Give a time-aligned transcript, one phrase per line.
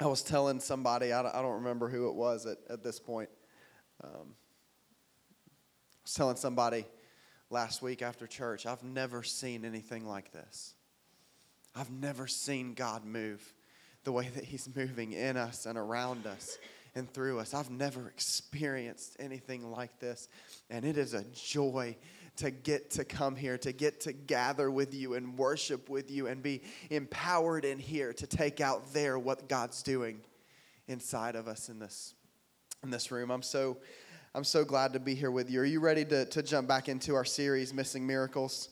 [0.00, 3.28] I was telling somebody, I don't, remember who it was at, at this point.
[4.02, 4.34] Um,
[5.92, 6.86] I was telling somebody
[7.50, 10.74] last week after church, I've never seen anything like this.
[11.76, 13.54] I've never seen God move
[14.04, 16.56] the way that He's moving in us and around us
[16.94, 17.52] and through us.
[17.52, 20.28] I've never experienced anything like this,
[20.70, 21.94] and it is a joy
[22.36, 26.26] to get to come here, to get to gather with you and worship with you
[26.26, 30.20] and be empowered in here to take out there what God's doing
[30.88, 32.14] inside of us in this
[32.82, 33.30] in this room.
[33.30, 33.78] I'm so
[34.34, 35.60] I'm so glad to be here with you.
[35.60, 38.68] Are you ready to, to jump back into our series, Missing Miracles?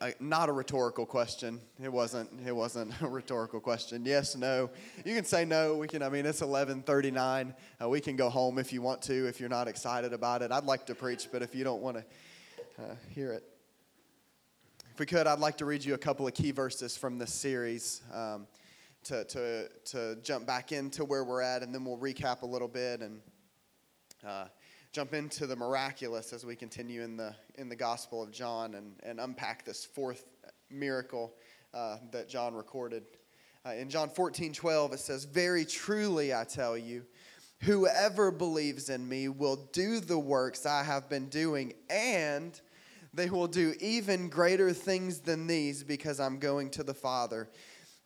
[0.00, 1.60] Uh, not a rhetorical question.
[1.82, 2.30] It wasn't.
[2.46, 4.04] It wasn't a rhetorical question.
[4.04, 4.70] Yes, no.
[5.04, 5.76] You can say no.
[5.76, 6.02] We can.
[6.02, 7.54] I mean, it's eleven thirty nine.
[7.80, 9.28] Uh, we can go home if you want to.
[9.28, 11.98] If you're not excited about it, I'd like to preach, but if you don't want
[11.98, 12.04] to
[12.82, 13.44] uh, hear it,
[14.92, 17.32] if we could, I'd like to read you a couple of key verses from this
[17.32, 18.46] series um,
[19.04, 22.68] to to to jump back into where we're at, and then we'll recap a little
[22.68, 23.20] bit and.
[24.94, 28.94] Jump into the miraculous as we continue in the in the Gospel of John and,
[29.02, 30.24] and unpack this fourth
[30.70, 31.34] miracle
[31.74, 33.02] uh, that John recorded.
[33.66, 37.02] Uh, in John 14, 12, it says, Very truly I tell you,
[37.62, 42.60] whoever believes in me will do the works I have been doing, and
[43.12, 47.48] they will do even greater things than these because I'm going to the Father.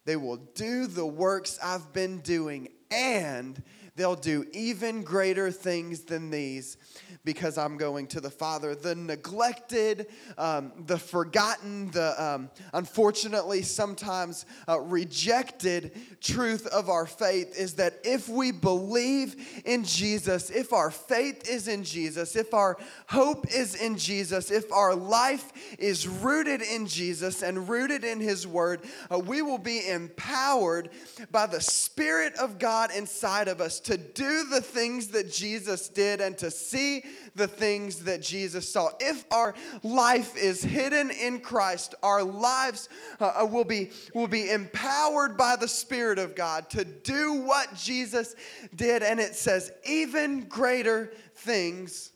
[0.07, 3.63] They will do the works I've been doing, and
[3.99, 6.79] they'll do even greater things than these
[7.25, 8.75] because I'm going to the Father.
[8.75, 10.07] The neglected,
[10.39, 17.99] um, the forgotten, the um, unfortunately sometimes uh, rejected truth of our faith is that
[18.05, 23.75] if we believe in Jesus, if our faith is in Jesus, if our hope is
[23.75, 28.81] in Jesus, if our life is rooted in Jesus and rooted in His Word,
[29.13, 30.91] uh, we will be empowered
[31.31, 36.21] by the Spirit of God inside of us to do the things that Jesus did
[36.21, 37.03] and to see
[37.35, 38.91] the things that Jesus saw.
[39.01, 44.51] If our life is hidden in Christ, our lives uh, uh, will, be, will be
[44.51, 48.37] empowered by the Spirit of God to do what Jesus
[48.77, 49.03] did.
[49.03, 52.13] And it says, even greater things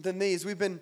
[0.00, 0.46] than these.
[0.46, 0.80] We've been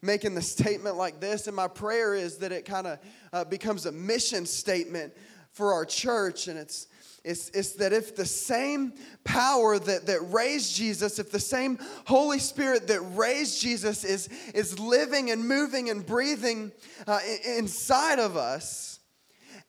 [0.00, 2.98] making the statement like this, and my prayer is that it kind of
[3.32, 5.12] uh, becomes a mission statement
[5.50, 6.86] for our church, and it's
[7.26, 8.92] is, is that if the same
[9.24, 11.76] power that, that raised Jesus, if the same
[12.06, 16.70] Holy Spirit that raised Jesus is, is living and moving and breathing
[17.08, 19.00] uh, inside of us,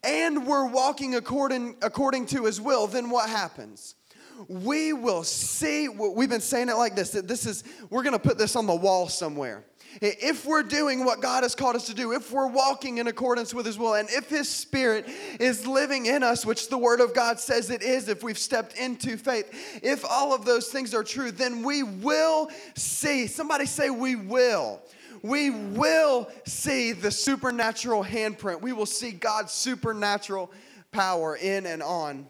[0.03, 3.96] and we're walking according, according to his will, then what happens?
[4.47, 8.38] We will see, we've been saying it like this, that this is, we're gonna put
[8.38, 9.66] this on the wall somewhere
[10.02, 13.53] if we're doing what God has called us to do, if we're walking in accordance
[13.53, 15.08] with His will, and if His Spirit
[15.40, 18.78] is living in us, which the Word of God says it is, if we've stepped
[18.78, 23.28] into faith, if all of those things are true, then we will see.
[23.28, 24.81] Somebody say, We will.
[25.24, 28.62] We will see the supernatural handprint.
[28.62, 30.52] We will see God's supernatural
[30.92, 32.28] power in and on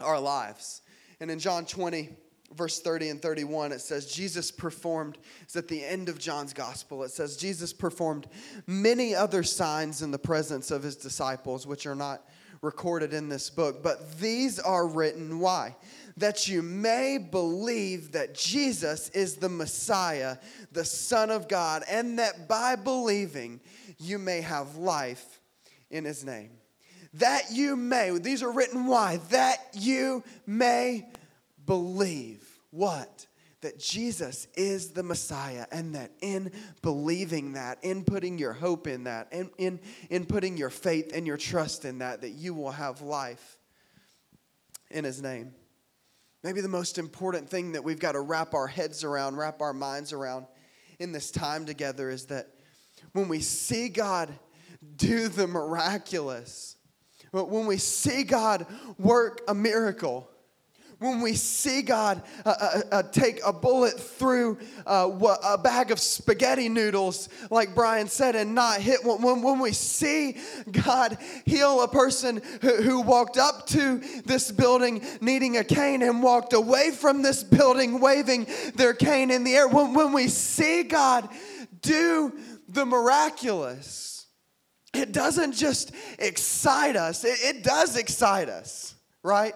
[0.00, 0.82] our lives.
[1.20, 2.10] And in John 20,
[2.54, 7.02] verse 30 and 31, it says, Jesus performed, it's at the end of John's gospel,
[7.04, 8.26] it says, Jesus performed
[8.66, 12.22] many other signs in the presence of his disciples, which are not
[12.62, 15.74] recorded in this book, but these are written, why?
[16.16, 20.36] That you may believe that Jesus is the Messiah,
[20.72, 23.60] the Son of God, and that by believing
[23.98, 25.40] you may have life
[25.90, 26.50] in his name.
[27.14, 29.16] That you may, these are written why?
[29.30, 31.08] That you may
[31.70, 32.42] believe
[32.72, 33.28] what?
[33.60, 36.50] That Jesus is the Messiah, and that in
[36.82, 41.28] believing that, in putting your hope in that, in, in, in putting your faith and
[41.28, 43.56] your trust in that, that you will have life
[44.90, 45.54] in His name.
[46.42, 49.72] Maybe the most important thing that we've got to wrap our heads around, wrap our
[49.72, 50.46] minds around
[50.98, 52.48] in this time together is that
[53.12, 54.28] when we see God
[54.96, 56.74] do the miraculous,
[57.30, 58.66] when we see God
[58.98, 60.29] work a miracle,
[61.00, 65.10] when we see God uh, uh, uh, take a bullet through uh,
[65.42, 70.36] a bag of spaghetti noodles, like Brian said, and not hit when, when we see
[70.70, 71.16] God
[71.46, 76.52] heal a person who, who walked up to this building needing a cane and walked
[76.52, 81.30] away from this building waving their cane in the air, when, when we see God
[81.80, 82.38] do
[82.68, 84.26] the miraculous,
[84.92, 89.54] it doesn't just excite us, it, it does excite us, right?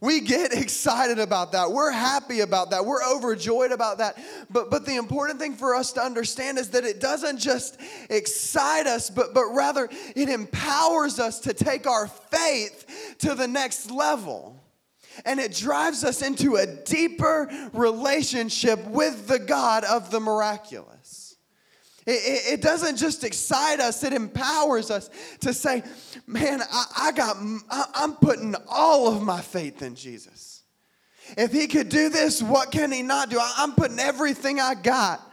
[0.00, 1.70] We get excited about that.
[1.70, 2.84] We're happy about that.
[2.84, 4.18] We're overjoyed about that.
[4.50, 7.78] But, but the important thing for us to understand is that it doesn't just
[8.08, 13.90] excite us, but, but rather it empowers us to take our faith to the next
[13.90, 14.58] level.
[15.26, 21.21] And it drives us into a deeper relationship with the God of the miraculous.
[22.04, 25.08] It, it, doesn't just excite us, it empowers us
[25.40, 25.84] to say,
[26.26, 27.36] man, I, I got,
[27.70, 30.64] I, I'm putting all of my faith in Jesus.
[31.36, 33.38] If he could do this, what can he not do?
[33.38, 35.32] I, I'm putting everything I got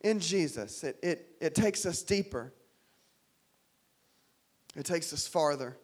[0.00, 0.82] in Jesus.
[0.82, 2.52] It, it, it takes us deeper,
[4.74, 5.76] it takes us farther.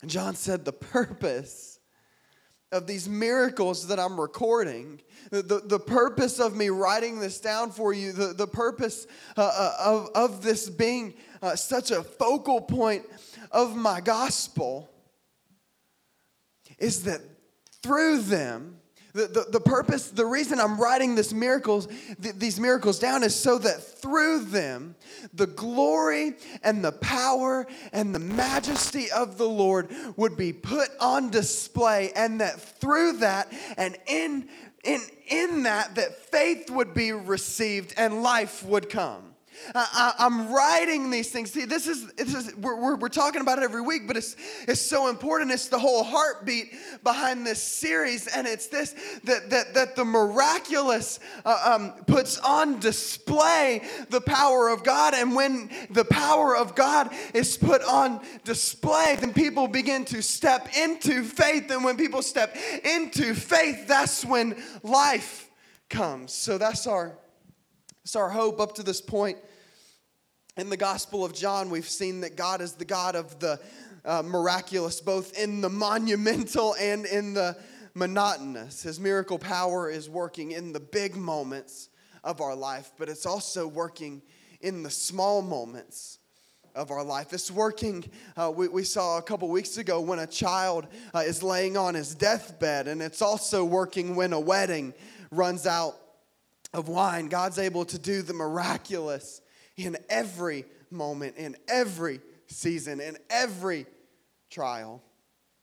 [0.00, 1.71] And John said the purpose
[2.72, 7.92] of these miracles that I'm recording, the, the, purpose of me writing this down for
[7.92, 13.04] you, the, the purpose uh, uh, of, of this being uh, such a focal point
[13.50, 14.90] of my gospel
[16.78, 17.20] is that
[17.82, 18.76] through them,
[19.12, 21.86] the, the, the, purpose, the reason I'm writing this miracles,
[22.22, 24.96] th- these miracles down is so that through them,
[25.34, 31.30] the glory and the power and the majesty of the Lord would be put on
[31.30, 34.48] display, and that through that and in,
[34.82, 39.31] in, in that, that faith would be received and life would come.
[39.74, 41.52] I, am writing these things.
[41.52, 44.36] See, this is, this is we're, we're, we're, talking about it every week, but it's,
[44.66, 45.50] it's so important.
[45.50, 46.72] It's the whole heartbeat
[47.02, 48.26] behind this series.
[48.26, 48.94] And it's this
[49.24, 55.14] that, that, that the miraculous uh, um, puts on display the power of God.
[55.14, 60.68] And when the power of God is put on display, then people begin to step
[60.76, 61.70] into faith.
[61.70, 65.50] And when people step into faith, that's when life
[65.88, 66.32] comes.
[66.32, 67.18] So that's our.
[68.04, 69.38] That's our hope up to this point
[70.58, 73.58] in the Gospel of John, we've seen that God is the God of the
[74.04, 77.56] uh, miraculous, both in the monumental and in the
[77.94, 78.82] monotonous.
[78.82, 81.88] His miracle power is working in the big moments
[82.22, 84.20] of our life, but it's also working
[84.60, 86.18] in the small moments
[86.74, 87.32] of our life.
[87.32, 88.04] It's working,
[88.36, 91.94] uh, we, we, saw a couple weeks ago when a child uh, is laying on
[91.94, 94.92] his deathbed, and it's also working when a wedding
[95.30, 95.96] runs out
[96.74, 97.28] of wine.
[97.28, 99.41] God's able to do the miraculous
[99.84, 103.86] in every moment, in every season, in every
[104.50, 105.02] trial,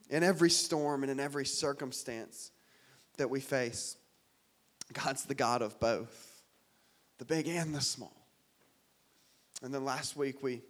[0.09, 2.51] in every storm, and in every circumstance
[3.17, 3.97] that we face.
[4.93, 6.41] God's the God of both,
[7.19, 8.15] the big and the small.
[9.61, 10.61] And then last week we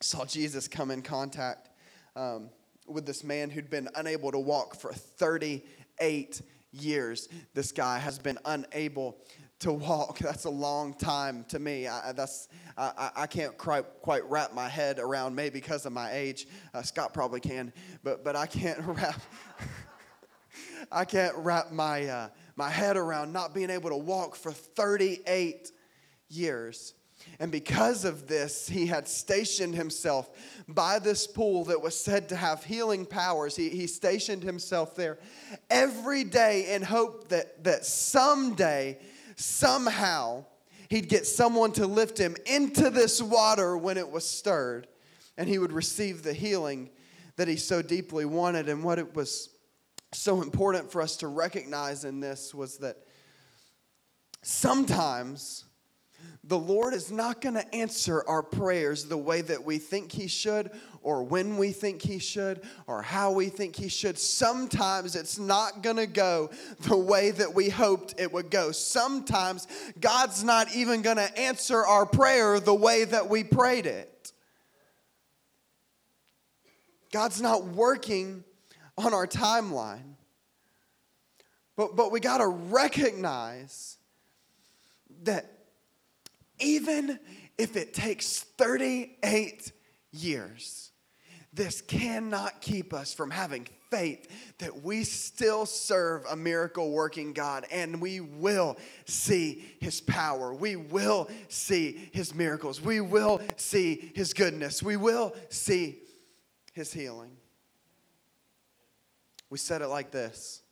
[0.00, 1.70] saw Jesus come in contact
[2.14, 2.50] um,
[2.86, 6.42] with this man who'd been unable to walk for 38
[6.72, 7.28] years.
[7.54, 9.16] This guy has been unable
[9.62, 10.18] to walk.
[10.20, 11.86] That's a long time to me.
[11.86, 15.34] I, that's I, I can't quite, quite wrap my head around.
[15.34, 17.72] Maybe because of my age, uh, Scott probably can,
[18.02, 19.20] but but I can't wrap.
[20.92, 25.72] I can't wrap my uh, my head around not being able to walk for 38
[26.28, 26.94] years.
[27.38, 30.28] And because of this, he had stationed himself
[30.66, 33.54] by this pool that was said to have healing powers.
[33.54, 35.18] He, he stationed himself there
[35.70, 38.98] every day in hope that, that someday
[39.42, 40.44] somehow
[40.88, 44.86] he'd get someone to lift him into this water when it was stirred,
[45.36, 46.90] and he would receive the healing
[47.36, 48.68] that he so deeply wanted.
[48.68, 49.48] And what it was
[50.12, 52.96] so important for us to recognize in this was that
[54.42, 55.64] sometimes
[56.44, 60.26] the Lord is not going to answer our prayers the way that we think He
[60.26, 64.18] should, or when we think He should, or how we think He should.
[64.18, 66.50] Sometimes it's not going to go
[66.80, 68.72] the way that we hoped it would go.
[68.72, 69.68] Sometimes
[70.00, 74.32] God's not even going to answer our prayer the way that we prayed it.
[77.12, 78.42] God's not working
[78.98, 80.14] on our timeline.
[81.76, 83.96] But, but we got to recognize
[85.22, 85.61] that
[86.62, 87.18] even
[87.58, 89.72] if it takes 38
[90.12, 90.90] years,
[91.52, 94.26] this cannot keep us from having faith
[94.56, 100.54] that we still serve a miracle working God and we will see his power.
[100.54, 102.80] We will see his miracles.
[102.80, 104.82] We will see his goodness.
[104.82, 105.98] We will see
[106.72, 107.36] his healing.
[109.50, 110.62] We said it like this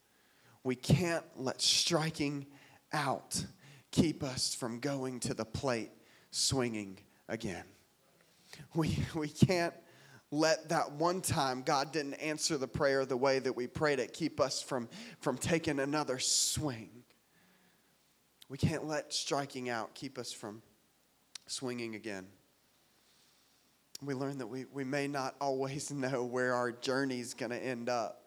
[0.65, 2.47] We can't let striking
[2.91, 3.45] out
[3.91, 5.91] keep us from going to the plate
[6.31, 7.65] swinging again.
[8.75, 9.75] We, we can't
[10.31, 14.13] let that one time God didn't answer the prayer the way that we prayed it
[14.13, 14.89] keep us from,
[15.21, 16.91] from taking another swing.
[18.49, 20.63] We can't let striking out keep us from
[21.47, 22.27] swinging again.
[24.03, 27.89] We learn that we, we may not always know where our journey's going to end
[27.89, 28.20] up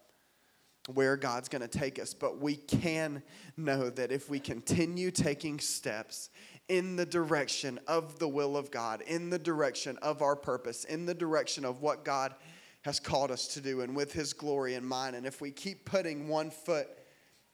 [0.92, 3.22] where God's going to take us, but we can
[3.56, 6.28] know that if we continue taking steps
[6.68, 11.06] in the direction of the will of God, in the direction of our purpose, in
[11.06, 12.34] the direction of what God
[12.82, 15.16] has called us to do and with His glory in mind.
[15.16, 16.88] And if we keep putting one foot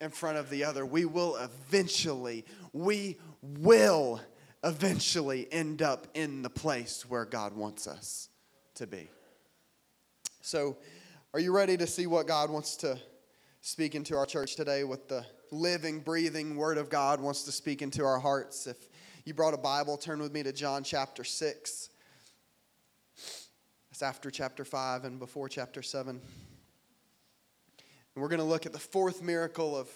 [0.00, 4.20] in front of the other, we will eventually, we will
[4.64, 8.28] eventually end up in the place where God wants us
[8.74, 9.08] to be.
[10.40, 10.76] So,
[11.32, 12.98] are you ready to see what God wants to
[13.60, 14.84] speak to our church today?
[14.84, 18.66] with the living, breathing Word of God wants to speak into our hearts?
[18.66, 18.76] If
[19.24, 21.90] you brought a Bible, turn with me to John chapter 6.
[23.90, 26.20] It's after chapter 5 and before chapter 7.
[28.14, 29.90] And we're going to look at the fourth miracle of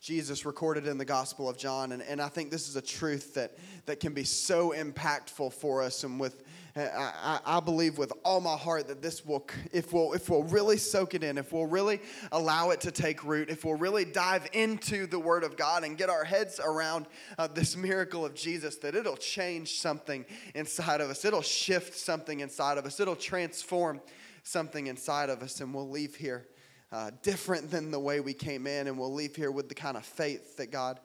[0.00, 1.92] Jesus recorded in the Gospel of John.
[1.92, 5.82] And, and I think this is a truth that, that can be so impactful for
[5.82, 6.04] us.
[6.04, 6.42] And with,
[6.76, 10.76] I, I believe with all my heart that this will, if we'll, if we'll really
[10.76, 12.00] soak it in, if we'll really
[12.32, 15.98] allow it to take root, if we'll really dive into the Word of God and
[15.98, 17.06] get our heads around
[17.38, 20.24] uh, this miracle of Jesus, that it'll change something
[20.54, 21.24] inside of us.
[21.24, 23.00] It'll shift something inside of us.
[23.00, 24.00] It'll transform
[24.42, 25.60] something inside of us.
[25.60, 26.46] And we'll leave here
[26.92, 29.96] uh, different than the way we came in, and we'll leave here with the kind
[29.96, 30.98] of faith that God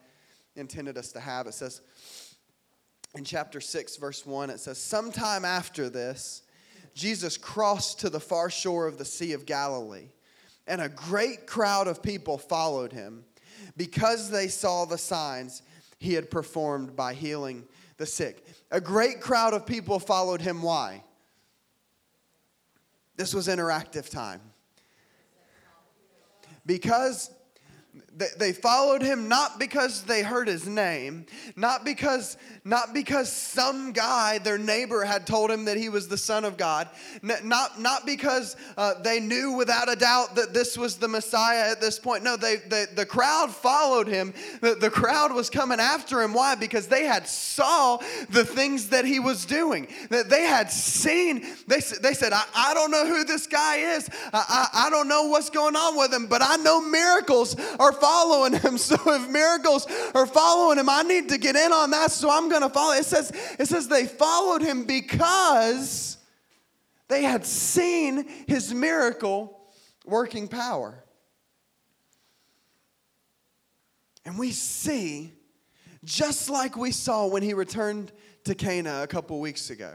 [0.55, 1.47] intended us to have.
[1.47, 1.81] It says
[3.15, 6.43] in chapter 6, verse 1, it says, Sometime after this,
[6.93, 10.09] Jesus crossed to the far shore of the Sea of Galilee,
[10.67, 13.23] and a great crowd of people followed him
[13.77, 15.61] because they saw the signs
[15.99, 17.65] he had performed by healing
[17.97, 18.45] the sick.
[18.71, 20.61] A great crowd of people followed him.
[20.61, 21.03] Why?
[23.15, 24.41] This was interactive time
[26.65, 27.29] because
[28.37, 34.39] they followed him not because they heard his name, not because not because some guy,
[34.39, 36.89] their neighbor, had told him that he was the Son of God,
[37.21, 41.79] not, not because uh, they knew without a doubt that this was the Messiah at
[41.79, 42.23] this point.
[42.23, 44.33] No, they, they the crowd followed him.
[44.61, 46.33] The, the crowd was coming after him.
[46.33, 46.55] Why?
[46.55, 47.97] Because they had saw
[48.31, 49.87] the things that he was doing.
[50.09, 51.45] That they had seen.
[51.67, 54.09] They, they said, I, I don't know who this guy is.
[54.33, 57.93] I, I, I don't know what's going on with him, but I know miracles are
[58.05, 58.77] following him.
[58.85, 62.11] So if miracles are following him, I need to get in on that.
[62.11, 62.93] So I'm going to follow.
[62.93, 66.17] It says, it says they followed him because
[67.07, 69.59] they had seen his miracle
[70.05, 71.03] working power.
[74.23, 75.33] And we see,
[76.03, 78.11] just like we saw when he returned
[78.43, 79.93] to Cana a couple weeks ago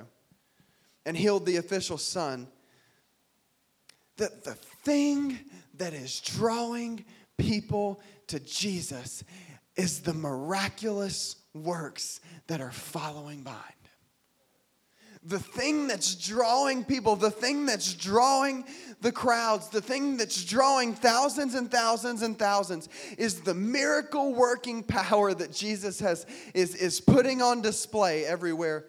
[1.07, 2.49] and healed the official son,
[4.17, 5.39] that the thing
[5.75, 7.05] that is drawing
[7.41, 9.25] people to Jesus
[9.77, 13.75] is the miraculous works that are following behind.
[15.23, 18.65] The thing that's drawing people, the thing that's drawing
[19.03, 24.83] the crowds, the thing that's drawing thousands and thousands and thousands is the miracle working
[24.83, 28.87] power that Jesus has is, is putting on display everywhere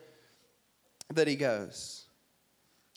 [1.14, 2.06] that he goes.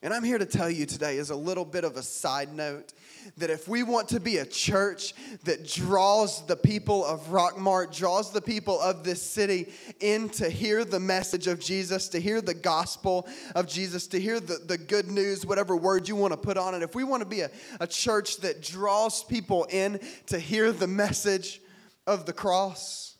[0.01, 2.93] And I'm here to tell you today, as a little bit of a side note,
[3.37, 5.15] that if we want to be a church
[5.45, 10.85] that draws the people of Rockmart, draws the people of this city in to hear
[10.85, 15.11] the message of Jesus, to hear the gospel of Jesus, to hear the, the good
[15.11, 17.51] news, whatever word you want to put on it, if we want to be a,
[17.81, 21.61] a church that draws people in to hear the message
[22.07, 23.17] of the cross,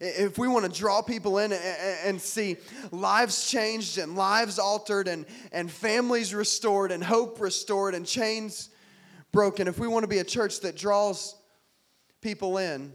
[0.00, 2.56] if we want to draw people in and see
[2.90, 8.70] lives changed and lives altered and, and families restored and hope restored and chains
[9.32, 11.36] broken, if we want to be a church that draws
[12.20, 12.92] people in,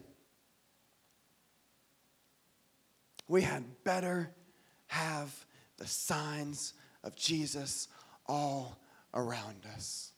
[3.28, 4.32] we had better
[4.88, 5.34] have
[5.78, 6.74] the signs
[7.04, 7.88] of Jesus
[8.28, 8.78] all
[9.14, 10.12] around us.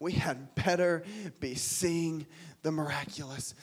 [0.00, 1.04] We had better
[1.40, 2.26] be seeing
[2.62, 3.54] the miraculous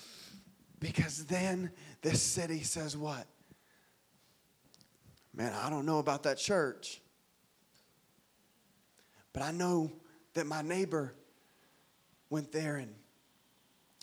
[0.79, 3.25] because then this city says, What?
[5.33, 7.01] Man, I don't know about that church,
[9.33, 9.91] but I know
[10.33, 11.13] that my neighbor
[12.29, 12.93] went there and,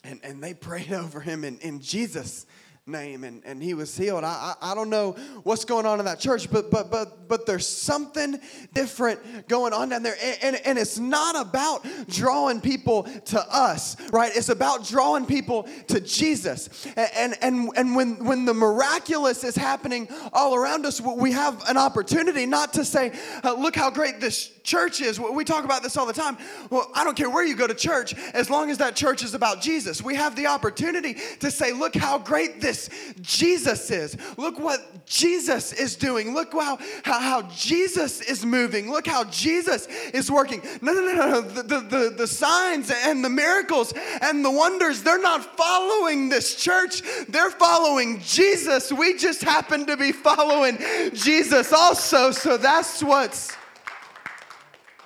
[0.05, 2.47] and, and they prayed over him and, in Jesus'
[2.84, 4.24] name and, and he was healed.
[4.24, 5.12] I, I, I don't know
[5.44, 8.40] what's going on in that church, but but but but there's something
[8.74, 10.16] different going on down there.
[10.20, 14.32] And, and, and it's not about drawing people to us, right?
[14.34, 16.86] It's about drawing people to Jesus.
[16.96, 21.76] And and and when when the miraculous is happening all around us, we have an
[21.76, 23.12] opportunity not to say,
[23.44, 25.20] uh, look how great this church is.
[25.20, 26.36] We talk about this all the time.
[26.70, 29.34] Well, I don't care where you go to church, as long as that church is
[29.34, 30.02] about Jesus.
[30.02, 32.88] We have the opportunity to say, look how great this
[33.21, 34.17] Jesus is.
[34.38, 36.35] Look what Jesus is doing.
[36.35, 38.91] Look how, how, how Jesus is moving.
[38.91, 40.62] Look how Jesus is working.
[40.81, 41.41] No, no, no, no.
[41.43, 46.57] The, the, the, the signs and the miracles and the wonders, they're not following this
[46.57, 47.02] church.
[47.29, 48.91] They're following Jesus.
[48.91, 50.79] We just happen to be following
[51.12, 52.31] Jesus also.
[52.31, 53.55] So that's what's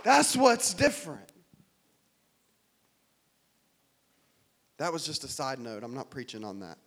[0.05, 1.33] that's what's different.
[4.79, 5.83] That was just a side note.
[5.83, 6.79] I'm not preaching on that.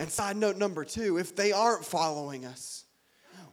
[0.00, 2.86] And side note number two if they aren't following us,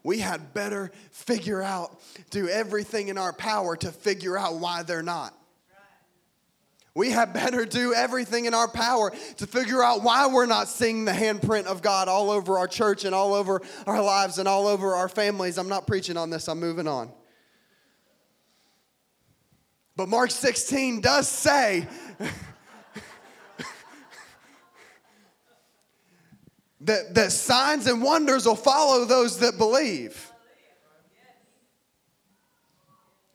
[0.02, 2.00] we had better figure out,
[2.30, 5.34] do everything in our power to figure out why they're not.
[6.96, 11.04] We had better do everything in our power to figure out why we're not seeing
[11.04, 14.68] the handprint of God all over our church and all over our lives and all
[14.68, 15.58] over our families.
[15.58, 17.12] I'm not preaching on this, I'm moving on.
[19.98, 21.88] But Mark 16 does say
[26.88, 30.32] that, that signs and wonders will follow those that believe.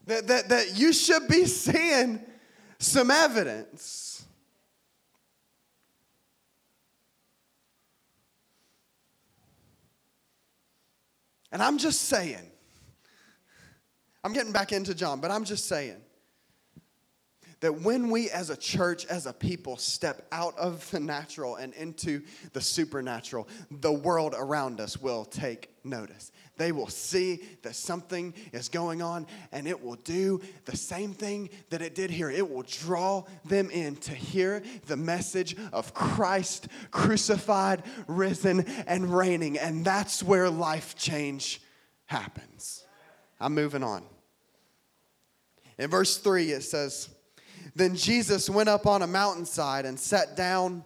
[0.06, 2.20] That, that, that you should be seeing
[2.78, 4.24] some evidence.
[11.52, 12.50] And I'm just saying,
[14.24, 16.01] I'm getting back into John, but I'm just saying
[17.62, 21.72] that when we as a church, as a people, step out of the natural and
[21.74, 22.20] into
[22.52, 26.32] the supernatural, the world around us will take notice.
[26.56, 31.50] They will see that something is going on and it will do the same thing
[31.70, 32.28] that it did here.
[32.28, 39.56] It will draw them in to hear the message of Christ crucified, risen, and reigning.
[39.56, 41.62] And that's where life change
[42.06, 42.84] happens.
[43.40, 44.02] I'm moving on.
[45.78, 47.08] In verse 3, it says,
[47.74, 50.84] then Jesus went up on a mountainside and sat down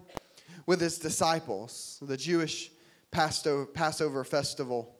[0.66, 1.98] with his disciples.
[2.02, 2.70] The Jewish
[3.10, 4.94] Passover festival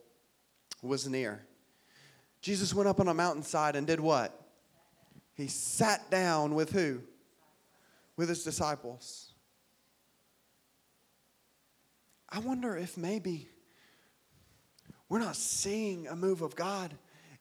[0.83, 1.45] was near.
[2.40, 4.40] Jesus went up on a mountainside and did what?
[5.35, 7.00] He sat down with who?
[8.16, 9.33] With his disciples.
[12.28, 13.49] I wonder if maybe
[15.09, 16.93] we're not seeing a move of God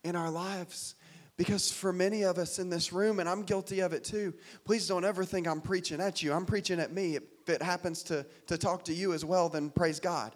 [0.03, 0.95] in our lives
[1.37, 4.87] because for many of us in this room, and I'm guilty of it too, please
[4.87, 6.31] don't ever think I'm preaching at you.
[6.31, 7.15] I'm preaching at me.
[7.15, 10.33] If it happens to, to talk to you as well, then praise God.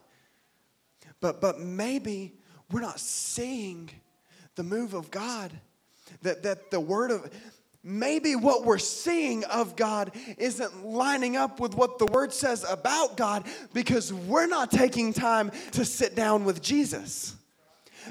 [1.21, 2.33] But, but maybe
[2.71, 3.89] we're not seeing
[4.55, 5.51] the move of God,
[6.21, 7.29] that, that the word of,
[7.81, 13.15] maybe what we're seeing of God isn't lining up with what the word says about
[13.15, 17.35] God because we're not taking time to sit down with Jesus.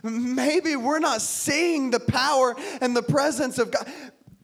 [0.02, 3.86] Maybe we're not seeing the power and the presence of God.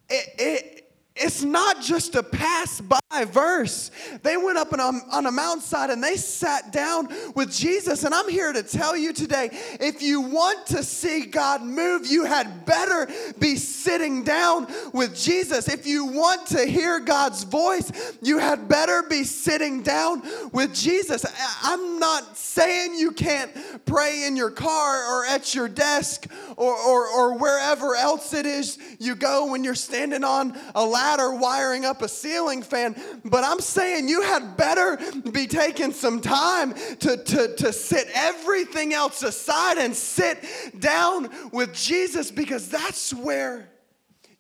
[0.09, 3.91] It, it, it's not just a pass by verse.
[4.23, 8.03] They went up on a, on a mountainside and they sat down with Jesus.
[8.03, 9.51] And I'm here to tell you today
[9.81, 15.69] if you want to see God move, you had better be sitting down with Jesus.
[15.69, 20.23] If you want to hear God's voice, you had better be sitting down
[20.53, 21.25] with Jesus.
[21.63, 23.51] I'm not saying you can't
[23.85, 28.79] pray in your car or at your desk or, or, or wherever else it is
[28.99, 32.95] you go when you're standing on a ladder wiring up a ceiling fan.
[33.25, 34.99] But I'm saying you had better
[35.33, 40.45] be taking some time to, to, to sit everything else aside and sit
[40.79, 43.71] down with Jesus because that's where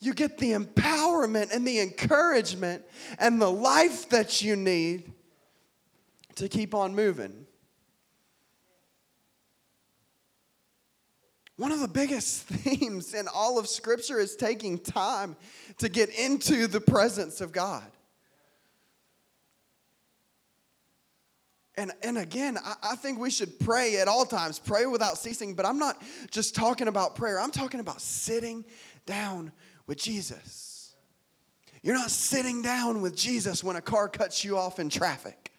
[0.01, 2.85] you get the empowerment and the encouragement
[3.19, 5.11] and the life that you need
[6.37, 7.47] to keep on moving.
[11.57, 15.37] One of the biggest themes in all of Scripture is taking time
[15.79, 17.85] to get into the presence of God.
[21.77, 25.55] And, and again, I, I think we should pray at all times, pray without ceasing,
[25.55, 28.65] but I'm not just talking about prayer, I'm talking about sitting
[29.07, 29.53] down
[29.87, 30.95] with Jesus.
[31.83, 35.53] You're not sitting down with Jesus when a car cuts you off in traffic,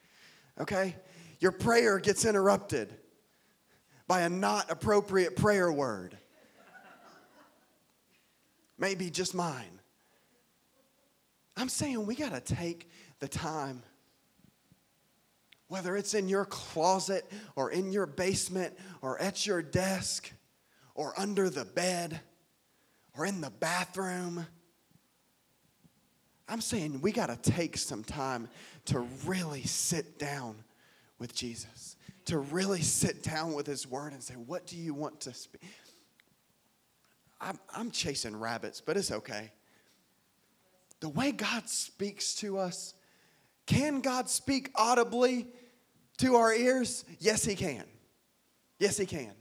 [0.59, 0.95] okay?
[1.39, 2.93] Your prayer gets interrupted
[4.07, 6.17] by a not appropriate prayer word.
[8.77, 9.79] Maybe just mine.
[11.57, 13.83] I'm saying we got to take the time,
[15.67, 20.31] whether it's in your closet or in your basement or at your desk
[20.93, 22.19] or under the bed
[23.17, 24.45] or in the bathroom.
[26.47, 28.47] I'm saying we got to take some time
[28.85, 30.55] to really sit down
[31.17, 35.21] with Jesus to really sit down with His Word and say, What do you want
[35.21, 35.61] to speak?
[37.39, 39.51] I'm, I'm chasing rabbits, but it's okay.
[41.01, 42.93] The way God speaks to us,
[43.65, 45.47] can God speak audibly
[46.19, 47.05] to our ears?
[47.19, 47.83] Yes, He can.
[48.79, 49.33] Yes, He can.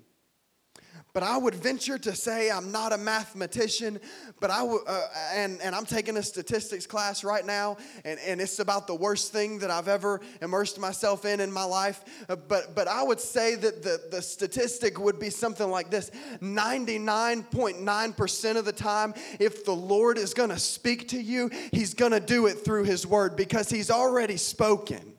[1.14, 4.00] But I would venture to say I'm not a mathematician,
[4.40, 8.40] but I w- uh, and, and I'm taking a statistics class right now, and, and
[8.40, 12.04] it's about the worst thing that I've ever immersed myself in in my life.
[12.28, 16.10] Uh, but, but I would say that the, the statistic would be something like this
[16.42, 22.10] 99.9% of the time, if the Lord is going to speak to you, He's going
[22.10, 25.12] to do it through His word because He's already spoken.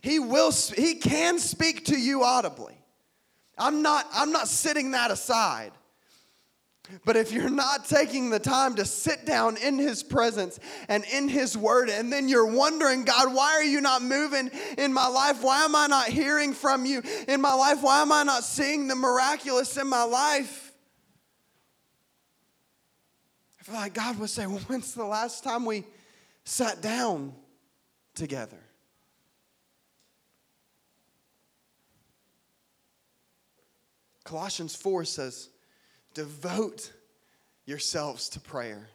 [0.00, 2.78] He will, He can speak to you audibly.
[3.58, 5.72] I'm not, I'm not sitting that aside.
[7.04, 11.28] But if you're not taking the time to sit down in His presence and in
[11.28, 15.42] His Word, and then you're wondering, God, why are you not moving in my life?
[15.42, 17.82] Why am I not hearing from you in my life?
[17.82, 20.72] Why am I not seeing the miraculous in my life?
[23.60, 25.84] I feel like God would say, well, when's the last time we
[26.44, 27.34] sat down
[28.14, 28.60] together?
[34.26, 35.48] Colossians 4 says,
[36.12, 36.92] devote
[37.64, 38.88] yourselves to prayer,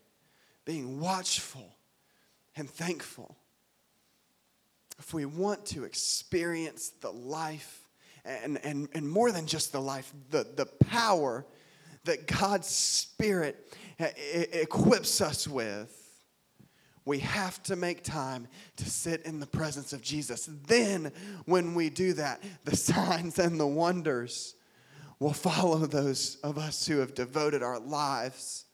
[0.66, 1.74] being watchful
[2.58, 3.38] and thankful.
[5.00, 7.88] If we want to experience the life,
[8.26, 11.46] and, and, and more than just the life, the, the power
[12.04, 15.98] that God's Spirit equips us with,
[17.06, 20.50] we have to make time to sit in the presence of Jesus.
[20.68, 21.12] Then,
[21.46, 24.56] when we do that, the signs and the wonders
[25.22, 28.66] will follow those of us who have devoted our lives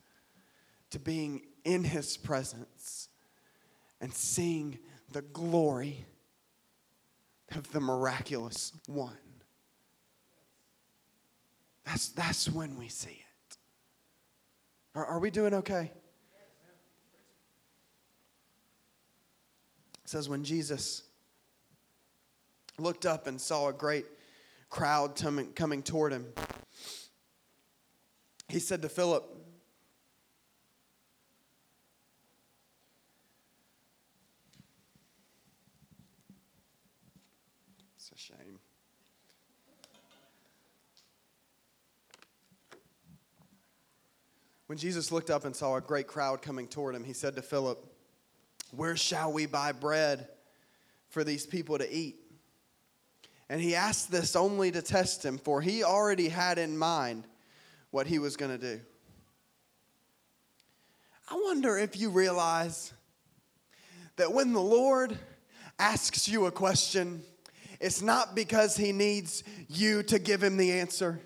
[0.90, 3.10] to being in His presence
[4.00, 4.80] and seeing
[5.12, 6.06] the glory
[7.54, 9.18] of the miraculous one.
[11.84, 13.58] That's, that's when we see it.
[14.96, 15.92] Are, are we doing okay?
[20.02, 21.04] It says, when Jesus
[22.78, 24.06] looked up and saw a great
[24.69, 26.25] crowd coming, coming toward him.
[28.47, 29.23] He said to Philip,
[37.97, 38.60] It's a shame.
[44.67, 47.41] When Jesus looked up and saw a great crowd coming toward him, he said to
[47.41, 47.84] Philip,
[48.71, 50.27] Where shall we buy bread
[51.10, 52.27] for these people to eat?
[53.50, 57.24] And he asked this only to test him, for he already had in mind
[57.92, 58.82] what he was going to do.
[61.30, 62.94] I wonder if you realize
[64.18, 65.18] that when the Lord
[65.80, 67.22] asks you a question,
[67.80, 71.20] it's not because he needs you to give him the answer.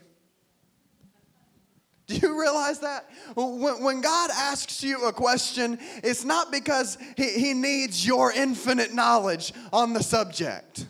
[2.08, 3.10] Do you realize that?
[3.36, 9.54] When, God asks you a question, it's not because he, he needs your infinite knowledge
[9.72, 10.86] on the subject.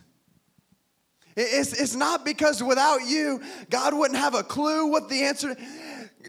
[1.36, 5.56] It's, it's not because without you, God wouldn't have a clue what the answer.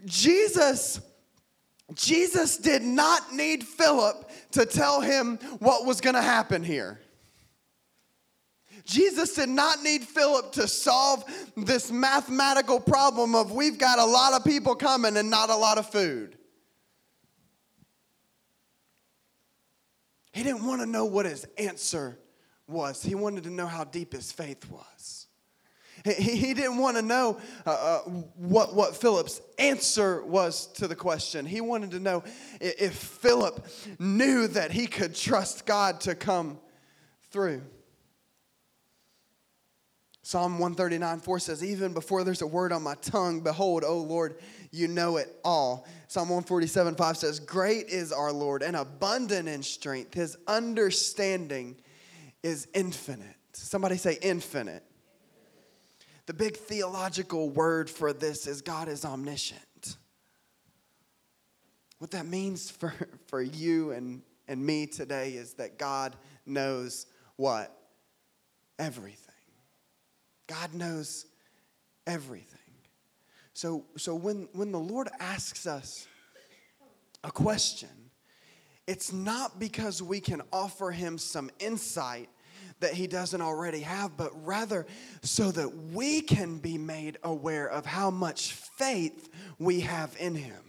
[0.05, 1.01] Jesus,
[1.93, 6.99] Jesus did not need Philip to tell him what was going to happen here.
[8.85, 11.23] Jesus did not need Philip to solve
[11.55, 15.77] this mathematical problem of we've got a lot of people coming and not a lot
[15.77, 16.37] of food.
[20.33, 22.17] He didn't want to know what his answer
[22.67, 23.03] was.
[23.03, 25.27] He wanted to know how deep his faith was.
[26.03, 27.99] He, he didn't want to know uh, uh,
[28.35, 31.45] what, what Philip's answer was to the question.
[31.45, 32.23] He wanted to know
[32.59, 33.65] if, if Philip
[33.99, 36.59] knew that he could trust God to come
[37.31, 37.61] through.
[40.25, 44.39] Psalm 139 4 says, Even before there's a word on my tongue, behold, O Lord,
[44.71, 45.85] you know it all.
[46.07, 50.13] Psalm 147 5 says, Great is our Lord and abundant in strength.
[50.13, 51.75] His understanding
[52.43, 53.35] is infinite.
[53.53, 54.83] Somebody say infinite.
[56.25, 59.97] The big theological word for this is God is omniscient.
[61.97, 62.93] What that means for,
[63.27, 67.75] for you and, and me today is that God knows what?
[68.77, 69.19] Everything.
[70.47, 71.25] God knows
[72.05, 72.59] everything.
[73.53, 76.07] So, so when, when the Lord asks us
[77.23, 77.89] a question,
[78.87, 82.29] it's not because we can offer him some insight
[82.83, 84.85] that he doesn't already have, but rather
[85.21, 90.61] so that we can be made aware of how much faith we have in him.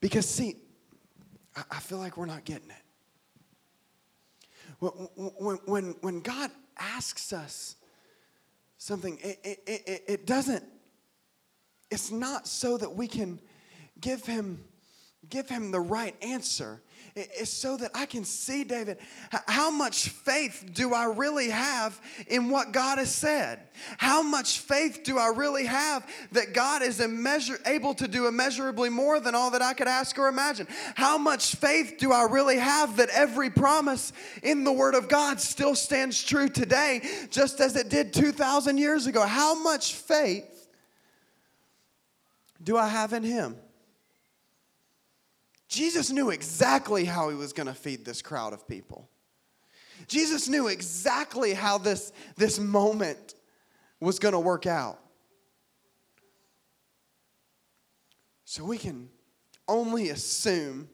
[0.00, 0.56] Because, see,
[1.70, 2.76] I feel like we're not getting it.
[4.78, 7.76] When, when, when God asks us
[8.78, 10.64] something, it, it, it, it doesn't,
[11.90, 13.38] it's not so that we can
[14.00, 14.64] give him
[15.28, 16.80] give him the right answer
[17.16, 18.98] is so that I can see, David,
[19.46, 23.60] how much faith do I really have in what God has said?
[23.98, 29.20] How much faith do I really have that God is able to do immeasurably more
[29.20, 30.66] than all that I could ask or imagine?
[30.94, 35.40] How much faith do I really have that every promise in the Word of God
[35.40, 39.26] still stands true today, just as it did 2,000 years ago?
[39.26, 40.68] How much faith
[42.62, 43.56] do I have in Him?
[45.70, 49.08] Jesus knew exactly how he was going to feed this crowd of people.
[50.08, 53.34] Jesus knew exactly how this, this moment
[54.00, 54.98] was going to work out.
[58.44, 59.10] So we can
[59.68, 60.88] only assume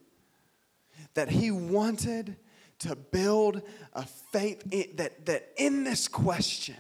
[1.15, 2.37] that he wanted
[2.81, 3.63] to build
[3.95, 6.77] a faith in, that, that in this question,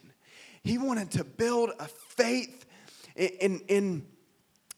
[0.63, 2.67] he wanted to build a faith
[3.15, 4.07] in, in,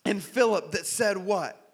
[0.05, 1.68] in Philip that said what?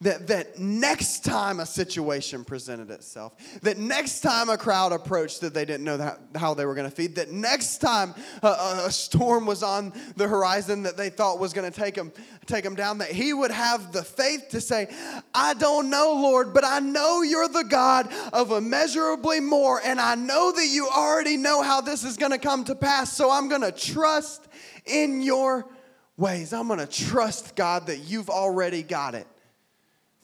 [0.00, 3.32] That, that next time a situation presented itself,
[3.62, 6.88] that next time a crowd approached that they didn't know that, how they were going
[6.88, 11.40] to feed, that next time a, a, storm was on the horizon that they thought
[11.40, 12.12] was going to take them,
[12.46, 14.88] take them down, that he would have the faith to say,
[15.34, 20.14] I don't know, Lord, but I know you're the God of immeasurably more, and I
[20.14, 23.48] know that you already know how this is going to come to pass, so I'm
[23.48, 24.46] going to trust
[24.86, 25.68] in your
[26.16, 26.52] ways.
[26.52, 29.26] I'm going to trust, God, that you've already got it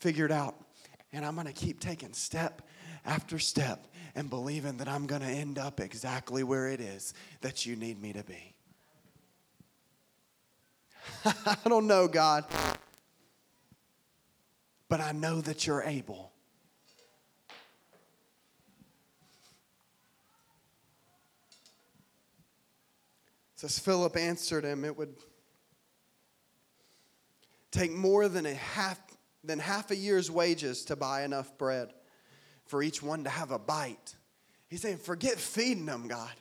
[0.04, 0.54] figured out.
[1.14, 2.60] And I'm going to keep taking step
[3.06, 7.64] after step and believing that I'm going to end up exactly where it is that
[7.64, 8.52] you need me to be.
[11.24, 12.44] I don't know, God,
[14.90, 16.32] but I know that you're able.
[23.56, 25.14] says Philip answered him, it would
[27.70, 29.00] take more than a half
[29.44, 31.92] than half a year's wages to buy enough bread
[32.66, 34.16] for each one to have a bite.
[34.68, 36.32] He's saying, forget feeding them, God.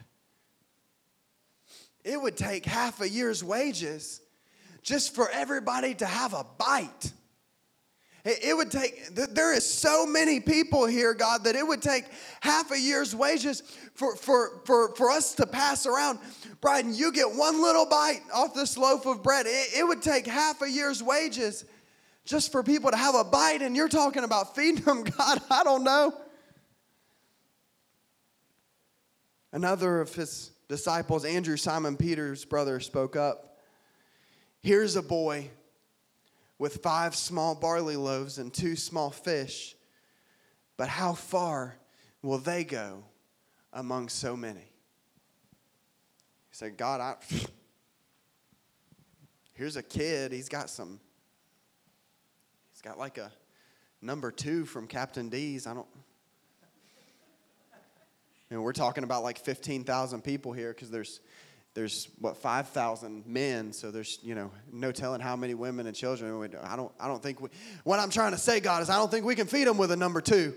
[2.04, 4.22] It would take half a year's wages
[4.82, 7.12] just for everybody to have a bite.
[8.26, 12.06] It would take, there is so many people here, God, that it would take
[12.39, 13.62] half a year's wages
[13.96, 16.20] for, for, for, for us to pass around.
[16.62, 19.46] Bryden, you get one little bite off this loaf of bread.
[19.46, 21.66] It, it would take half a year's wages
[22.26, 25.64] just for people to have a bite, and you're talking about feeding them, God, I
[25.64, 26.14] don't know.
[29.52, 33.60] Another of his disciples, Andrew, Simon Peter's brother, spoke up.
[34.62, 35.50] Here's a boy
[36.58, 39.76] with five small barley loaves and two small fish,
[40.78, 41.76] but how far
[42.22, 43.04] will they go
[43.74, 44.62] among so many?
[46.50, 47.16] He said, God, I,
[49.54, 51.00] here's a kid, he's got some
[52.84, 53.32] got like a
[54.02, 55.65] number two from Captain D's.
[55.65, 55.88] I don't.
[58.50, 61.22] And we're talking about like 15,000 people here because there's,
[61.74, 63.72] there's what 5,000 men.
[63.72, 66.54] So there's you know no telling how many women and children.
[66.62, 67.50] I don't I don't think we,
[67.86, 69.91] what I'm trying to say, God, is I don't think we can feed them with
[69.91, 70.54] a number two.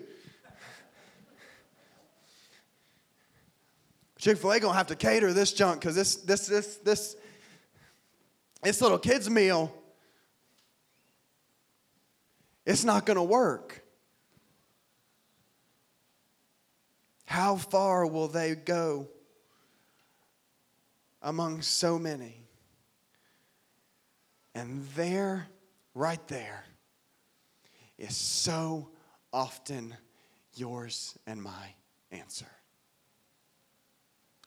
[4.19, 7.17] Chick Fil A gonna have to cater this junk because this this this this
[8.63, 9.73] this little kids meal
[12.67, 13.83] it's not going to work.
[17.25, 19.09] How far will they go
[21.23, 22.43] among so many?
[24.55, 25.47] And there,
[25.95, 26.65] right there,
[27.99, 28.89] is so
[29.33, 29.95] often
[30.55, 31.75] yours and my
[32.11, 32.47] answer.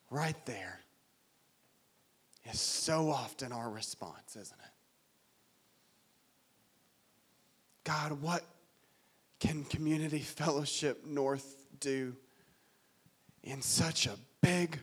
[0.10, 0.80] Right there
[2.52, 4.69] is so often our response, isn't it?
[7.89, 8.43] God, what
[9.39, 12.15] can Community Fellowship North do
[13.43, 14.78] in such a big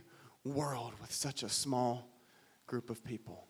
[0.44, 2.08] world with such a small
[2.66, 3.46] group of people?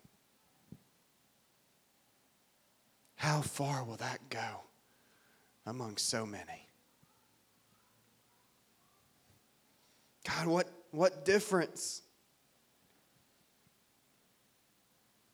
[3.15, 4.61] How far will that go
[5.65, 6.69] among so many?
[10.29, 12.03] God, what, what difference?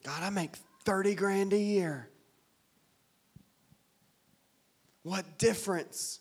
[0.04, 0.54] God, I make
[0.84, 2.08] 30 grand a year.
[5.02, 6.20] What difference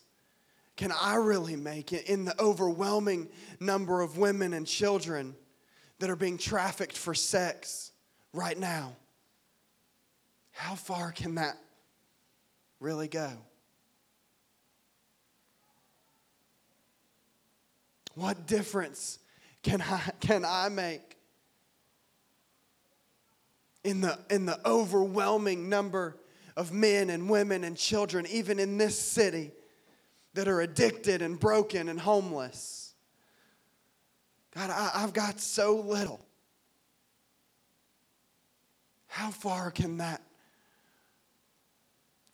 [0.76, 3.28] can I really make in the overwhelming
[3.60, 5.36] number of women and children
[5.98, 7.92] that are being trafficked for sex
[8.32, 8.96] right now?
[10.50, 11.56] How far can that
[12.80, 13.30] really go?
[18.14, 19.18] What difference
[19.62, 21.16] can I, can I make
[23.84, 26.16] in the, in the overwhelming number
[26.56, 29.52] of men and women and children, even in this city,
[30.34, 32.94] that are addicted and broken and homeless.
[34.54, 36.24] God, I, have got so little.
[39.06, 40.22] How far can that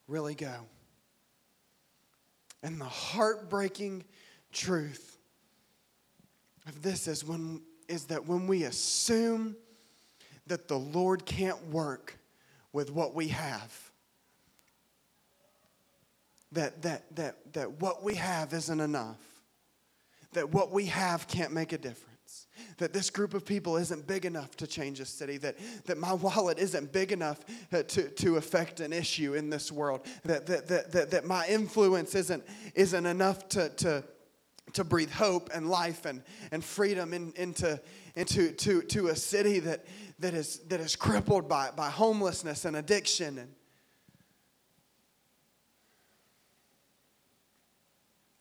[0.07, 0.55] really go?
[2.63, 4.05] And the heartbreaking
[4.53, 5.19] truth
[6.67, 9.57] of this is when is that when we assume
[10.47, 12.19] that the Lord can't work
[12.73, 13.88] with what we have,
[16.53, 19.19] that, that, that, that what we have isn't enough,
[20.33, 22.09] that what we have can't make a difference.
[22.79, 25.57] That this group of people isn't big enough to change a city, that,
[25.87, 27.41] that my wallet isn't big enough
[27.73, 31.47] uh, to, to affect an issue in this world, that, that, that, that, that my
[31.49, 34.05] influence isn't, isn't enough to, to,
[34.75, 37.81] to breathe hope and life and, and freedom in, into,
[38.17, 39.87] into to, to a city that,
[40.19, 43.39] that, is, that is crippled by, by homelessness and addiction.
[43.39, 43.55] And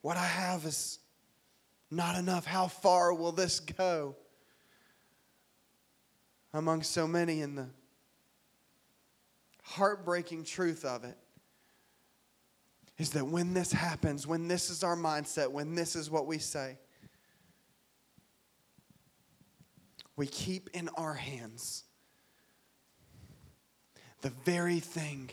[0.08, 1.00] what I have is
[1.92, 2.46] not enough.
[2.46, 4.16] How far will this go?
[6.54, 7.68] Among so many, in the
[9.64, 11.18] heartbreaking truth of it
[12.98, 16.38] is that when this happens, when this is our mindset, when this is what we
[16.38, 16.78] say,
[20.16, 21.84] we keep in our hands
[24.22, 25.32] the very thing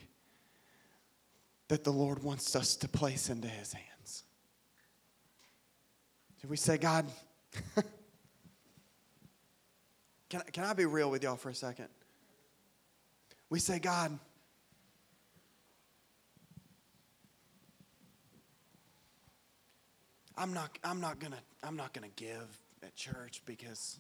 [1.69, 3.93] that the Lord wants us to place into His hands.
[6.44, 7.07] Do we say, God,
[10.28, 11.88] can, can I be real with y'all for a second?
[13.48, 14.18] We say, God,
[20.37, 23.98] I'm not, I'm not gonna, I'm not gonna give at church because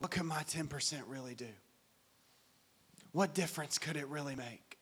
[0.00, 1.46] what could my 10% really do?
[3.12, 4.78] What difference could it really make?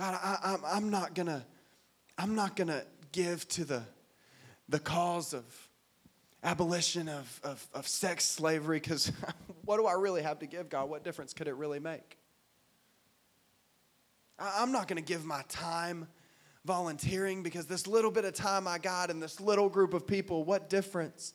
[0.00, 1.46] God, I, am I'm not gonna,
[2.18, 2.82] I'm not gonna
[3.12, 3.82] give to the,
[4.68, 5.44] the cause of
[6.42, 9.12] abolition of, of, of sex slavery because
[9.64, 10.88] what do I really have to give, God?
[10.88, 12.18] What difference could it really make?
[14.38, 16.06] I, I'm not gonna give my time
[16.64, 20.44] volunteering because this little bit of time I got in this little group of people,
[20.44, 21.34] what difference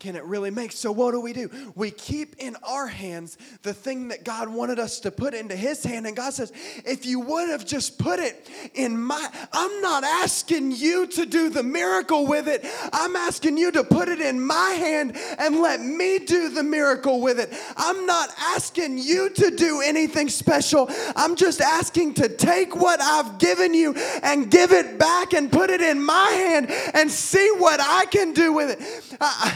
[0.00, 0.72] can it really make?
[0.72, 1.48] So, what do we do?
[1.74, 5.82] We keep in our hands the thing that God wanted us to put into His
[5.82, 6.06] hand.
[6.06, 6.52] And God says,
[6.84, 11.48] if you would have just put it in my, I'm not asking you to do
[11.48, 12.66] the miracle with it.
[12.92, 17.20] I'm asking you to put it in my hand and let me do the miracle
[17.20, 17.50] with it.
[17.76, 20.90] I'm not asking you to do anything special.
[21.16, 25.70] I'm just asking to take what I've given you and give it back and put
[25.70, 29.16] it in my hand and see what I can do with it.
[29.20, 29.54] I,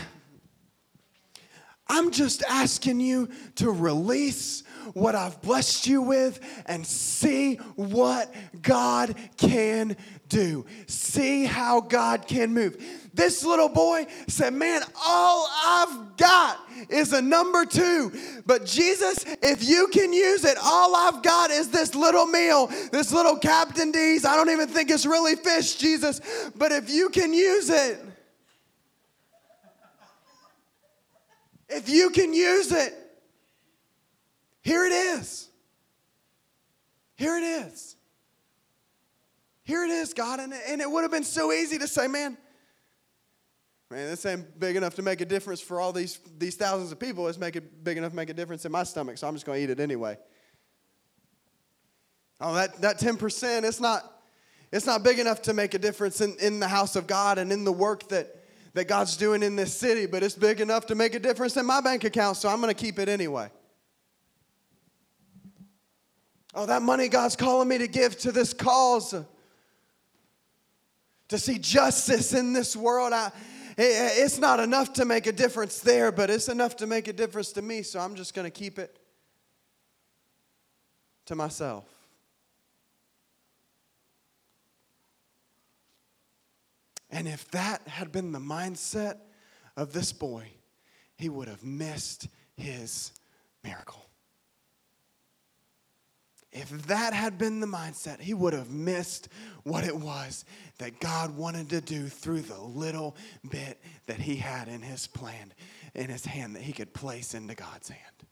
[1.88, 4.62] I'm just asking you to release
[4.94, 9.96] what I've blessed you with and see what God can
[10.28, 10.66] do.
[10.86, 12.82] See how God can move.
[13.14, 18.12] This little boy said, Man, all I've got is a number two.
[18.46, 23.12] But Jesus, if you can use it, all I've got is this little meal, this
[23.12, 24.24] little Captain D's.
[24.24, 26.20] I don't even think it's really fish, Jesus.
[26.56, 28.07] But if you can use it,
[31.68, 32.94] If you can use it,
[34.62, 35.48] here it is.
[37.16, 37.96] Here it is.
[39.64, 40.40] Here it is, God.
[40.40, 42.38] And, and it would have been so easy to say, man,
[43.90, 46.98] man, this ain't big enough to make a difference for all these, these thousands of
[46.98, 47.28] people.
[47.28, 49.44] It's make it big enough to make a difference in my stomach, so I'm just
[49.44, 50.16] going to eat it anyway.
[52.40, 54.22] Oh, that, that 10%, it's not,
[54.70, 57.52] it's not big enough to make a difference in, in the house of God and
[57.52, 58.37] in the work that,
[58.78, 61.66] that God's doing in this city, but it's big enough to make a difference in
[61.66, 63.50] my bank account, so I'm going to keep it anyway.
[66.54, 69.16] Oh, that money God's calling me to give to this cause,
[71.26, 73.12] to see justice in this world.
[73.12, 73.32] I,
[73.76, 77.50] it's not enough to make a difference there, but it's enough to make a difference
[77.54, 78.96] to me, so I'm just going to keep it
[81.26, 81.84] to myself.
[87.10, 89.16] And if that had been the mindset
[89.76, 90.48] of this boy,
[91.16, 93.12] he would have missed his
[93.64, 94.04] miracle.
[96.50, 99.28] If that had been the mindset, he would have missed
[99.64, 100.44] what it was
[100.78, 103.16] that God wanted to do through the little
[103.48, 105.52] bit that he had in his plan,
[105.94, 108.27] in his hand, that he could place into God's hand.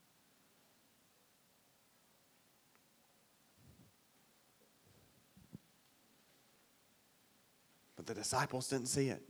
[8.07, 9.23] The disciples didn't see it.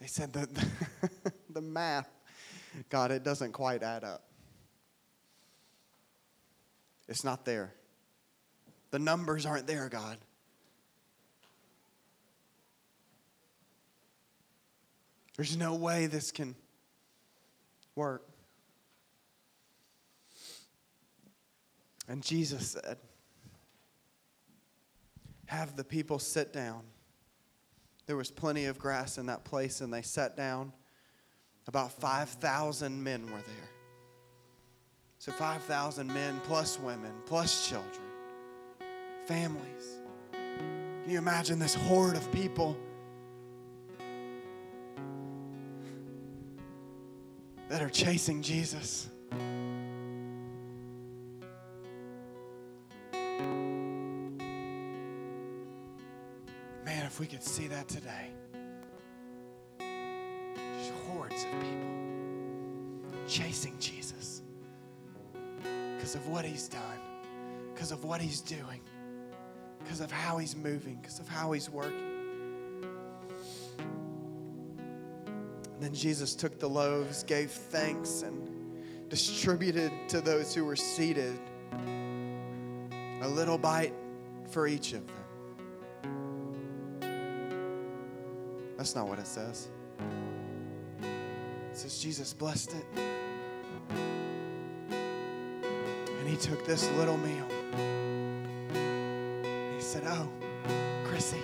[0.00, 0.48] They said that
[1.50, 2.08] the math,
[2.88, 4.24] God, it doesn't quite add up.
[7.08, 7.74] It's not there.
[8.90, 10.18] The numbers aren't there, God.
[15.36, 16.54] There's no way this can
[17.94, 18.26] work.
[22.08, 22.98] And Jesus said,
[25.52, 26.80] Have the people sit down.
[28.06, 30.72] There was plenty of grass in that place, and they sat down.
[31.68, 33.70] About 5,000 men were there.
[35.18, 38.02] So 5,000 men plus women plus children,
[39.26, 40.00] families.
[40.32, 42.78] Can you imagine this horde of people?
[47.68, 49.08] that are chasing Jesus.
[57.22, 58.32] We could see that today.
[59.78, 64.42] Just hordes of people chasing Jesus
[65.62, 66.98] because of what he's done,
[67.72, 68.80] because of what he's doing,
[69.78, 72.10] because of how he's moving, because of how he's working.
[75.78, 81.38] Then Jesus took the loaves, gave thanks, and distributed to those who were seated
[81.70, 83.94] a little bite
[84.50, 85.21] for each of them.
[88.82, 89.68] That's not what it says.
[91.00, 92.84] It says Jesus blessed it.
[96.18, 97.46] And he took this little meal.
[98.74, 100.28] And he said, Oh,
[101.04, 101.38] Chrissy,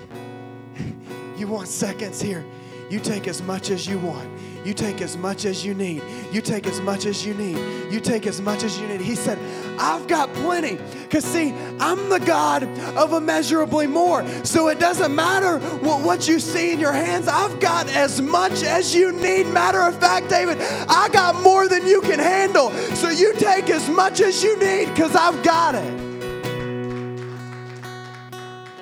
[1.36, 2.44] you want seconds here?
[2.90, 4.30] You take as much as you want.
[4.64, 6.02] You take as much as you need.
[6.32, 7.92] You take as much as you need.
[7.92, 9.00] You take as much as you need.
[9.00, 9.38] He said,
[9.78, 10.76] I've got plenty.
[11.02, 12.64] Because, see, I'm the God
[12.96, 14.26] of immeasurably more.
[14.44, 17.28] So it doesn't matter what, what you see in your hands.
[17.28, 19.46] I've got as much as you need.
[19.46, 20.58] Matter of fact, David,
[20.88, 22.70] I got more than you can handle.
[22.94, 26.08] So you take as much as you need because I've got it.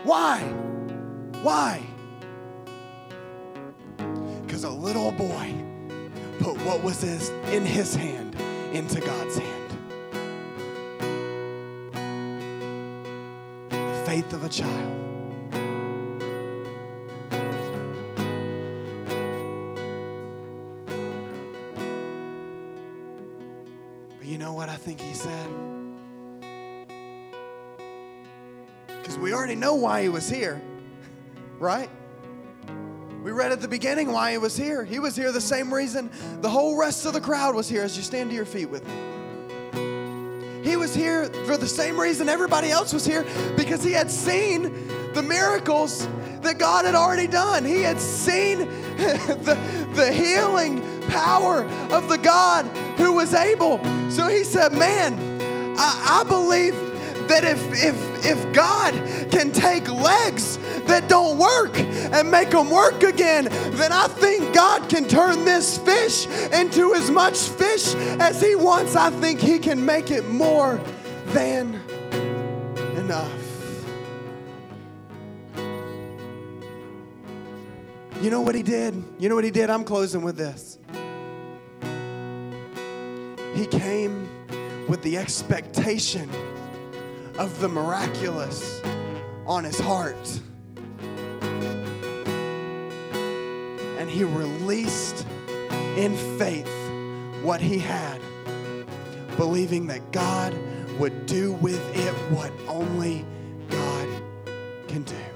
[0.05, 0.41] Why?
[1.43, 1.86] Why?
[5.07, 5.55] Little boy
[6.41, 8.35] put what was his, in his hand
[8.73, 9.71] into God's hand.
[13.71, 14.93] The faith of a child.
[24.19, 25.49] But you know what I think he said?
[28.89, 30.61] Because we already know why he was here,
[31.61, 31.91] right?
[33.27, 34.85] We read at the beginning why he was here.
[34.85, 36.12] He was here the same reason
[36.43, 38.87] the whole rest of the crowd was here as you stand to your feet with
[38.87, 40.62] me.
[40.62, 44.62] He was here for the same reason everybody else was here because he had seen
[45.12, 46.07] the miracles
[46.43, 47.64] that God had already done.
[47.64, 48.59] He had seen
[48.97, 49.59] the,
[49.95, 52.64] the healing power of the God
[52.97, 53.83] who was able.
[54.09, 55.18] So he said, Man,
[55.77, 56.74] I, I believe
[57.29, 58.95] that if, if, if God
[59.31, 64.89] can take legs that don't work and make them work again, then I think God
[64.89, 68.97] can turn this fish into as much fish as He wants.
[68.97, 70.81] I think He can make it more
[71.27, 71.81] than
[72.97, 73.33] enough.
[78.22, 79.03] You know what He did?
[79.18, 79.70] You know what He did?
[79.70, 80.79] I'm closing with this.
[83.55, 84.29] He came
[84.89, 86.31] with the expectation
[87.39, 88.80] of the miraculous
[89.47, 90.41] on his heart.
[93.99, 95.26] And he released
[95.97, 96.70] in faith
[97.43, 98.20] what he had,
[99.37, 100.57] believing that God
[100.99, 103.24] would do with it what only
[103.68, 104.09] God
[104.89, 105.36] can do.